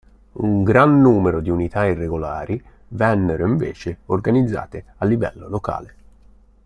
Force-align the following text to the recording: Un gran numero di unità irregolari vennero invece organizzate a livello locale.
Un 0.31 0.63
gran 0.63 0.99
numero 0.99 1.41
di 1.41 1.51
unità 1.51 1.85
irregolari 1.85 2.59
vennero 2.87 3.45
invece 3.45 3.99
organizzate 4.07 4.85
a 4.97 5.05
livello 5.05 5.47
locale. 5.47 5.95